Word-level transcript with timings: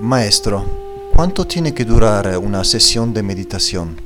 Maestro, 0.00 0.64
¿cuánto 1.12 1.44
tiene 1.44 1.74
que 1.74 1.84
durar 1.84 2.38
una 2.38 2.62
sesión 2.62 3.12
de 3.12 3.20
meditación? 3.24 3.96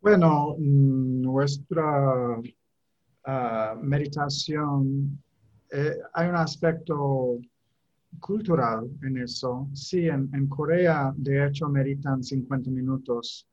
Bueno, 0.00 0.56
mm, 0.58 1.20
nuestra 1.20 2.40
ah, 3.26 3.74
meditación, 3.82 5.22
eh, 5.70 5.94
hay 6.14 6.28
un 6.28 6.36
aspecto 6.36 7.38
cultural 8.18 8.90
en 9.02 9.18
eso. 9.18 9.68
Sí, 9.72 10.08
en, 10.08 10.46
Corea 10.48 11.12
de 11.16 11.46
hecho 11.46 11.68
meditan 11.68 12.22
50 12.22 12.70
minutos 12.70 13.46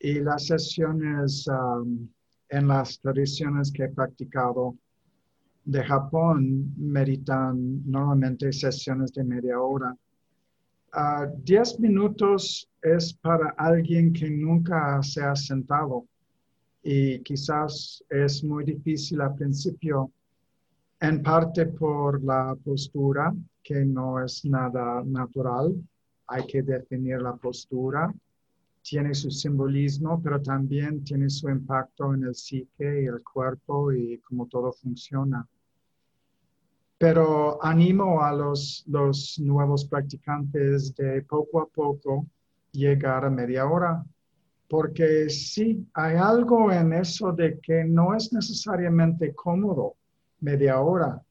y 0.00 0.20
las 0.20 0.46
sesiones 0.46 1.46
um, 1.48 2.08
en 2.48 2.68
las 2.68 2.98
tradiciones 3.00 3.70
que 3.70 3.84
he 3.84 3.88
practicado 3.88 4.76
de 5.64 5.84
Japón 5.84 6.72
meditan 6.76 7.82
normalmente 7.88 8.52
sesiones 8.52 9.12
de 9.12 9.24
media 9.24 9.60
hora. 9.60 9.94
Uh, 10.92 11.30
diez 11.44 11.78
minutos 11.78 12.68
es 12.82 13.12
para 13.14 13.50
alguien 13.58 14.12
que 14.12 14.28
nunca 14.28 15.00
se 15.02 15.22
ha 15.22 15.36
sentado 15.36 16.06
y 16.82 17.20
quizás 17.20 18.02
es 18.08 18.42
muy 18.42 18.64
difícil 18.64 19.20
al 19.20 19.34
principio, 19.34 20.10
en 21.00 21.22
parte 21.22 21.66
por 21.66 22.22
la 22.22 22.54
postura, 22.62 23.34
que 23.62 23.84
no 23.84 24.22
es 24.22 24.44
nada 24.44 25.02
natural. 25.04 25.74
Hay 26.26 26.46
que 26.46 26.62
definir 26.62 27.22
la 27.22 27.34
postura. 27.34 28.12
Tiene 28.82 29.14
su 29.14 29.30
simbolismo, 29.30 30.20
pero 30.22 30.40
también 30.42 31.02
tiene 31.02 31.30
su 31.30 31.48
impacto 31.48 32.14
en 32.14 32.24
el 32.24 32.34
psique 32.34 33.02
y 33.02 33.06
el 33.06 33.22
cuerpo 33.22 33.92
y 33.92 34.18
cómo 34.18 34.46
todo 34.46 34.72
funciona. 34.72 35.46
Pero 36.98 37.62
animo 37.64 38.22
a 38.22 38.32
los, 38.32 38.84
los 38.86 39.38
nuevos 39.38 39.86
practicantes 39.86 40.94
de 40.96 41.22
poco 41.22 41.62
a 41.62 41.66
poco 41.66 42.26
llegar 42.72 43.24
a 43.24 43.30
media 43.30 43.66
hora, 43.66 44.04
porque 44.68 45.30
sí, 45.30 45.86
hay 45.94 46.16
algo 46.16 46.70
en 46.70 46.92
eso 46.92 47.32
de 47.32 47.58
que 47.58 47.84
no 47.84 48.14
es 48.14 48.32
necesariamente 48.32 49.34
cómodo 49.34 49.96
media 50.40 50.80
hora 50.80 51.22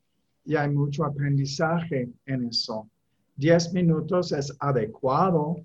y 0.46 0.56
hay 0.56 0.70
mucho 0.70 1.06
aprendizaje 1.06 2.10
en 2.26 2.48
eso. 2.48 2.90
Diez 3.36 3.72
minutos 3.74 4.32
es 4.32 4.56
adecuado, 4.60 5.58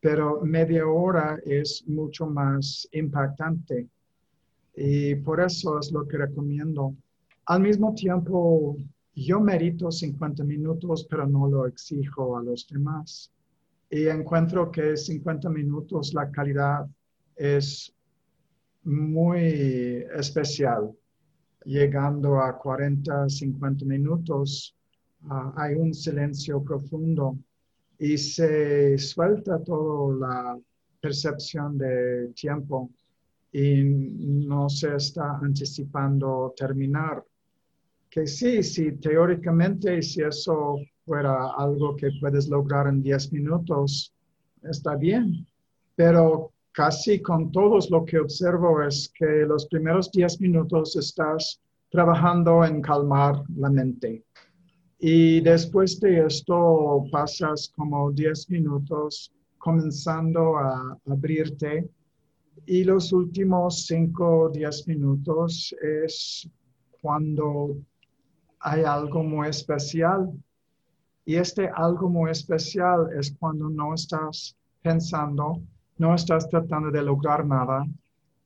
pero 0.00 0.40
media 0.42 0.86
hora 0.86 1.38
es 1.44 1.84
mucho 1.86 2.26
más 2.26 2.88
impactante. 2.92 3.88
Y 4.74 5.16
por 5.16 5.40
eso 5.40 5.78
es 5.78 5.92
lo 5.92 6.06
que 6.06 6.18
recomiendo. 6.18 6.94
Al 7.46 7.60
mismo 7.60 7.94
tiempo, 7.94 8.76
yo 9.14 9.40
merito 9.40 9.90
50 9.90 10.44
minutos, 10.44 11.06
pero 11.10 11.26
no 11.26 11.48
lo 11.48 11.66
exijo 11.66 12.36
a 12.36 12.42
los 12.42 12.66
demás. 12.68 13.30
Y 13.90 14.06
encuentro 14.06 14.70
que 14.70 14.96
50 14.96 15.50
minutos 15.50 16.14
la 16.14 16.30
calidad 16.30 16.86
es 17.36 17.92
muy 18.84 20.04
especial 20.16 20.94
llegando 21.64 22.40
a 22.40 22.58
40, 22.58 23.28
50 23.28 23.84
minutos, 23.84 24.76
ah, 25.28 25.52
hay 25.56 25.74
un 25.74 25.94
silencio 25.94 26.62
profundo 26.62 27.36
y 27.98 28.18
se 28.18 28.98
suelta 28.98 29.62
toda 29.62 30.16
la 30.16 30.58
percepción 31.00 31.78
de 31.78 32.32
tiempo 32.34 32.90
y 33.52 33.82
no 33.82 34.68
se 34.68 34.96
está 34.96 35.38
anticipando 35.38 36.54
terminar. 36.56 37.22
Que 38.08 38.26
sí, 38.26 38.62
sí, 38.62 38.92
teóricamente, 38.92 40.02
si 40.02 40.22
eso 40.22 40.78
fuera 41.04 41.52
algo 41.56 41.96
que 41.96 42.10
puedes 42.20 42.48
lograr 42.48 42.86
en 42.86 43.02
10 43.02 43.32
minutos, 43.32 44.14
está 44.62 44.96
bien, 44.96 45.46
pero 45.94 46.52
casi 46.72 47.20
con 47.20 47.52
todos 47.52 47.90
lo 47.90 48.04
que 48.04 48.18
observo 48.18 48.82
es 48.82 49.12
que 49.14 49.44
los 49.46 49.66
primeros 49.66 50.10
10 50.10 50.40
minutos 50.40 50.96
estás 50.96 51.60
trabajando 51.90 52.64
en 52.64 52.80
calmar 52.80 53.42
la 53.56 53.70
mente. 53.70 54.24
Y 54.98 55.40
después 55.40 56.00
de 56.00 56.26
esto 56.26 57.04
pasas 57.10 57.70
como 57.76 58.10
10 58.10 58.50
minutos 58.50 59.32
comenzando 59.58 60.56
a 60.56 60.98
abrirte 61.06 61.88
y 62.66 62.84
los 62.84 63.12
últimos 63.12 63.86
5 63.86 64.40
o 64.44 64.48
10 64.48 64.88
minutos 64.88 65.74
es 65.82 66.48
cuando 67.00 67.76
hay 68.60 68.82
algo 68.84 69.22
muy 69.22 69.48
especial. 69.48 70.32
Y 71.24 71.36
este 71.36 71.68
algo 71.68 72.08
muy 72.08 72.30
especial 72.30 73.08
es 73.18 73.36
cuando 73.38 73.68
no 73.68 73.94
estás 73.94 74.56
pensando 74.82 75.62
no 75.98 76.14
estás 76.14 76.48
tratando 76.48 76.90
de 76.90 77.02
lograr 77.02 77.46
nada, 77.46 77.86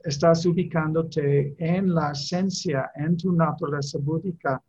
estás 0.05 0.47
ubicándote 0.47 1.55
en 1.59 1.95
la 1.95 2.13
esencia, 2.13 2.91
en 2.95 3.17
tu 3.17 3.33
naturaleza 3.33 3.99
búdica, 3.99 4.63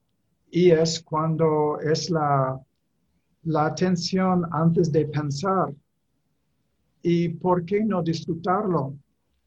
y 0.50 0.72
es 0.72 1.02
cuando 1.02 1.80
es 1.80 2.10
la, 2.10 2.60
la 3.44 3.66
atención 3.66 4.46
antes 4.52 4.92
de 4.92 5.06
pensar. 5.06 5.74
¿Y 7.02 7.30
por 7.30 7.66
qué 7.66 7.84
no 7.84 8.02
disfrutarlo? 8.02 8.96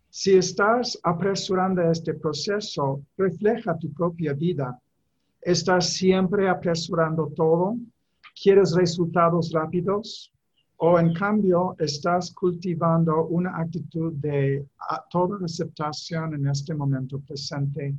Si 0.08 0.36
estás 0.36 0.98
apresurando 1.02 1.82
este 1.82 2.14
proceso, 2.14 3.02
refleja 3.16 3.78
tu 3.78 3.92
propia 3.92 4.32
vida. 4.32 4.78
Estás 5.40 5.92
siempre 5.92 6.48
apresurando 6.48 7.32
todo. 7.34 7.76
¿Quieres 8.40 8.74
resultados 8.74 9.52
rápidos? 9.52 10.32
O 10.82 10.98
en 10.98 11.12
cambio 11.12 11.76
estás 11.78 12.32
cultivando 12.32 13.26
una 13.26 13.58
actitud 13.58 14.14
de 14.14 14.66
toda 15.10 15.44
aceptación 15.44 16.34
en 16.34 16.46
este 16.46 16.74
momento 16.74 17.20
presente 17.20 17.94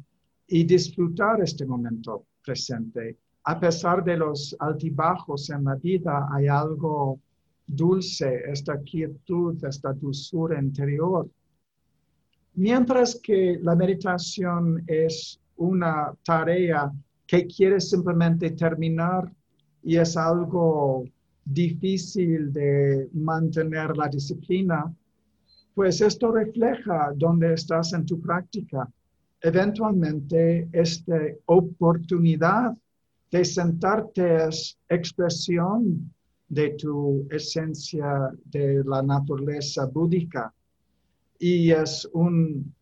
y 0.48 0.64
disfrutar 0.64 1.42
este 1.42 1.64
momento 1.66 2.26
presente. 2.44 3.18
A 3.44 3.60
pesar 3.60 4.04
de 4.04 4.18
los 4.18 4.56
altibajos 4.60 5.52
en 5.52 5.64
la 5.66 5.76
vida, 5.76 6.28
hay 6.32 6.48
algo 6.48 7.20
dulce, 7.68 8.42
esta 8.52 8.80
quietud, 8.82 9.64
esta 9.64 9.94
dulzura 9.94 10.60
interior. 10.60 11.30
Mientras 12.56 13.20
que 13.22 13.60
la 13.62 13.76
meditación 13.76 14.84
es 14.88 15.40
una 15.58 16.16
tarea 16.24 16.92
que 17.28 17.46
quieres 17.46 17.92
simplemente 17.92 18.50
terminar 18.52 19.32
y 19.84 19.98
es 19.98 20.18
algo 20.18 21.06
difícil 21.46 22.52
de 22.54 23.10
mantener 23.14 23.96
la 23.98 24.08
disciplina, 24.08 24.94
pues 25.74 26.02
esto 26.02 26.32
refleja 26.32 27.12
dónde 27.16 27.54
estás 27.54 27.94
en 27.94 28.06
tu 28.06 28.20
práctica. 28.20 28.88
Eventualmente, 29.42 30.70
esta 30.72 31.18
oportunidad 31.46 32.78
de 33.32 33.46
sentarte 33.46 34.48
es 34.48 34.78
expresión 34.90 36.12
de 36.50 36.72
tu 36.72 37.26
esencia 37.32 38.30
de 38.46 38.84
la 38.84 39.02
naturaleza 39.02 39.86
búdica 39.86 40.54
y 41.40 41.72
es 41.72 42.08
un 42.14 42.74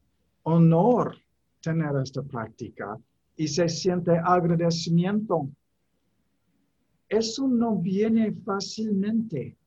honor 0.44 1.16
tener 1.62 1.96
esta 2.02 2.24
práctica 2.24 2.98
y 3.38 3.48
se 3.48 3.70
siente 3.70 4.18
agradecimiento. 4.18 5.50
Eso 7.10 7.48
no 7.48 7.76
viene 7.76 8.32
fácilmente. 8.46 9.58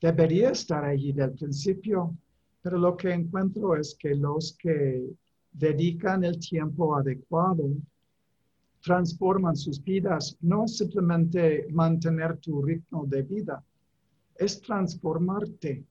Debería 0.00 0.50
estar 0.50 0.84
allí 0.84 1.12
del 1.12 1.32
principio, 1.32 2.16
pero 2.60 2.76
lo 2.76 2.96
que 2.96 3.12
encuentro 3.12 3.76
es 3.76 3.94
que 3.94 4.16
los 4.16 4.56
que 4.58 5.08
dedican 5.52 6.24
el 6.24 6.38
tiempo 6.40 6.96
adecuado 6.96 7.70
transforman 8.82 9.56
sus 9.56 9.82
vidas, 9.82 10.36
no 10.40 10.66
simplemente 10.66 11.66
mantener 11.70 12.36
tu 12.38 12.62
ritmo 12.62 13.06
de 13.06 13.22
vida, 13.22 13.64
es 14.36 14.60
transformarte. 14.60 15.84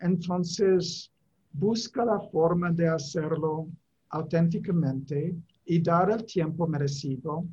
Entonces, 0.00 1.12
busca 1.52 2.04
la 2.04 2.20
forma 2.20 2.70
de 2.70 2.88
hacerlo 2.88 3.68
auténticamente 4.10 5.34
y 5.66 5.80
dar 5.80 6.10
el 6.10 6.24
tiempo 6.24 6.66
merecido 6.66 7.44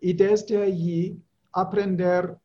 y 0.00 0.12
desde 0.12 0.62
allí 0.62 1.22
aprender 1.52 2.36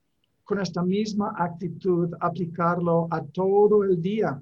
con 0.43 0.59
esta 0.59 0.83
misma 0.83 1.33
actitud, 1.37 2.13
aplicarlo 2.19 3.07
a 3.09 3.23
todo 3.23 3.83
el 3.83 4.01
día 4.01 4.41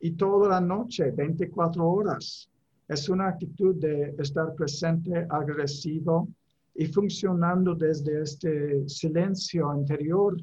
y 0.00 0.12
toda 0.12 0.48
la 0.48 0.60
noche, 0.60 1.10
24 1.10 1.86
horas. 1.86 2.48
Es 2.88 3.08
una 3.08 3.28
actitud 3.28 3.74
de 3.76 4.14
estar 4.18 4.54
presente, 4.54 5.26
agradecido 5.28 6.28
y 6.74 6.86
funcionando 6.86 7.74
desde 7.74 8.22
este 8.22 8.88
silencio 8.88 9.74
interior. 9.74 10.36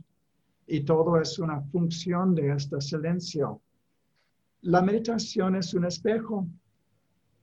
Y 0.67 0.81
todo 0.81 1.19
es 1.19 1.37
una 1.39 1.61
función 1.61 2.33
de 2.33 2.51
este 2.53 2.79
silencio. 2.79 3.61
La 4.61 4.81
meditación 4.81 5.55
es 5.55 5.73
un 5.73 5.85
espejo 5.85 6.47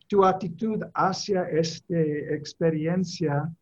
tu 0.09 0.25
actitud 0.25 0.83
hacia 0.95 1.43
esta 1.51 2.01
experiencia 2.01 3.55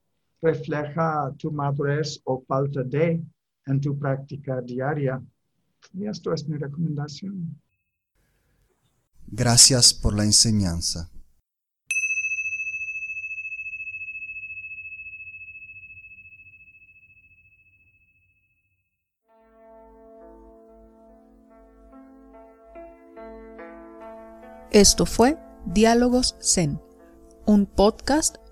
refleja 0.42 1.32
tu 1.38 1.50
madurez 1.50 2.20
o 2.24 2.42
falta 2.46 2.82
de 2.82 3.22
en 3.66 3.80
tu 3.80 3.98
práctica 3.98 4.60
diaria. 4.60 5.22
Y 5.92 6.06
esto 6.06 6.32
es 6.32 6.48
mi 6.48 6.56
recomendación. 6.56 7.60
Gracias 9.26 9.92
por 9.92 10.14
la 10.14 10.24
enseñanza. 10.24 11.10
Esto 24.70 25.06
fue 25.06 25.38
Diálogos 25.64 26.36
Zen, 26.40 26.78
un 27.46 27.64
podcast 27.64 28.36